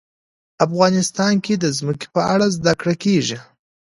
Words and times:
افغانستان 0.65 1.33
کې 1.45 1.53
د 1.63 1.65
ځمکه 1.77 2.07
په 2.15 2.21
اړه 2.33 2.45
زده 2.57 2.73
کړه 2.79 2.93
کېږي. 3.03 3.37